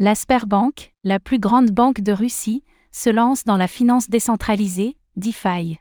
[0.00, 2.62] La Sberbank, la plus grande banque de Russie,
[2.92, 5.78] se lance dans la finance décentralisée, DeFi.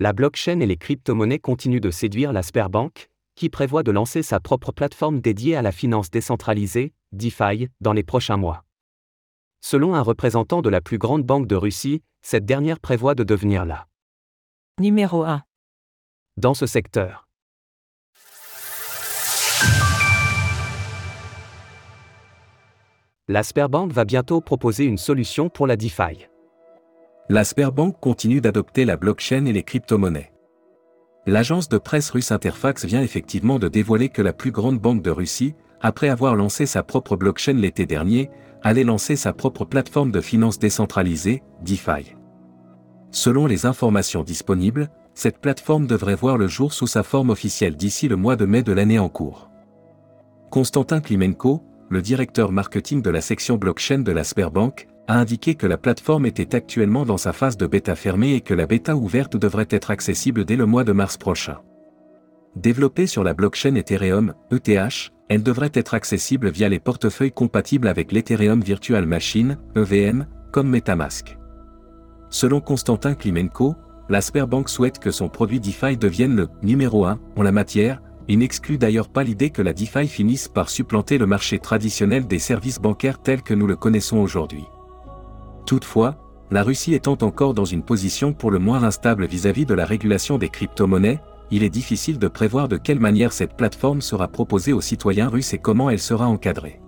[0.00, 4.40] La blockchain et les crypto-monnaies continuent de séduire la Sberbank, qui prévoit de lancer sa
[4.40, 8.64] propre plateforme dédiée à la finance décentralisée, DeFi, dans les prochains mois.
[9.60, 13.64] Selon un représentant de la plus grande banque de Russie, cette dernière prévoit de devenir
[13.64, 13.86] la
[14.80, 15.44] Numéro 1.
[16.38, 17.28] dans ce secteur.
[23.32, 26.28] La Sberbank va bientôt proposer une solution pour la DeFi.
[27.30, 30.34] La Sberbank continue d'adopter la blockchain et les crypto-monnaies.
[31.26, 35.10] L'agence de presse russe Interfax vient effectivement de dévoiler que la plus grande banque de
[35.10, 38.28] Russie, après avoir lancé sa propre blockchain l'été dernier,
[38.62, 42.14] allait lancer sa propre plateforme de finance décentralisée, DeFi.
[43.12, 48.08] Selon les informations disponibles, cette plateforme devrait voir le jour sous sa forme officielle d'ici
[48.08, 49.48] le mois de mai de l'année en cours.
[50.50, 55.66] Konstantin Klimenko, le directeur marketing de la section blockchain de la Sberbank, a indiqué que
[55.66, 59.36] la plateforme était actuellement dans sa phase de bêta fermée et que la bêta ouverte
[59.36, 61.58] devrait être accessible dès le mois de mars prochain.
[62.56, 68.10] Développée sur la blockchain Ethereum, ETH, elle devrait être accessible via les portefeuilles compatibles avec
[68.10, 71.36] l'Ethereum Virtual Machine, EVM, comme Metamask.
[72.30, 73.74] Selon Konstantin Klimenko,
[74.08, 78.00] la Sberbank souhaite que son produit DeFi devienne le numéro 1 en la matière,
[78.32, 82.38] il n'exclut d'ailleurs pas l'idée que la DeFi finisse par supplanter le marché traditionnel des
[82.38, 84.64] services bancaires tels que nous le connaissons aujourd'hui.
[85.66, 86.16] Toutefois,
[86.50, 90.38] la Russie étant encore dans une position pour le moins instable vis-à-vis de la régulation
[90.38, 94.80] des crypto-monnaies, il est difficile de prévoir de quelle manière cette plateforme sera proposée aux
[94.80, 96.80] citoyens russes et comment elle sera encadrée.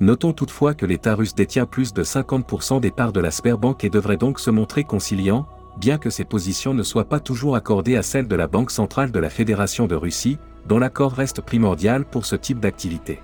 [0.00, 3.90] Notons toutefois que l'État russe détient plus de 50% des parts de la Sberbank et
[3.90, 5.46] devrait donc se montrer conciliant,
[5.78, 9.12] bien que ces positions ne soient pas toujours accordées à celles de la Banque centrale
[9.12, 13.20] de la Fédération de Russie, dont l'accord reste primordial pour ce type d'activité.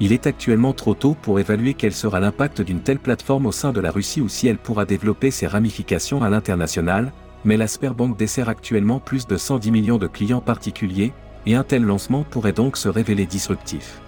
[0.00, 3.72] Il est actuellement trop tôt pour évaluer quel sera l'impact d'une telle plateforme au sein
[3.72, 7.12] de la Russie ou si elle pourra développer ses ramifications à l'international,
[7.44, 11.12] mais la Sberbank dessert actuellement plus de 110 millions de clients particuliers,
[11.46, 14.00] et un tel lancement pourrait donc se révéler disruptif.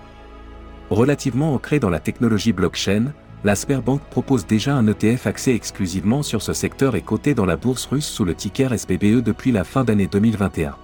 [0.90, 3.12] Relativement ancré dans la technologie blockchain,
[3.46, 7.56] la Sberbank propose déjà un ETF axé exclusivement sur ce secteur et coté dans la
[7.56, 10.74] bourse russe sous le ticker SBBE depuis la fin d'année 2021.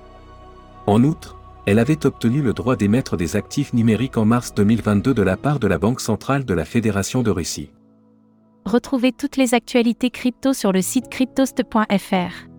[0.86, 1.36] En outre,
[1.66, 5.58] elle avait obtenu le droit d'émettre des actifs numériques en mars 2022 de la part
[5.58, 7.72] de la Banque centrale de la Fédération de Russie.
[8.64, 12.51] Retrouvez toutes les actualités crypto sur le site cryptost.fr.